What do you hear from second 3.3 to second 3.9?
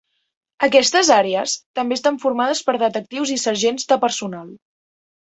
i sergents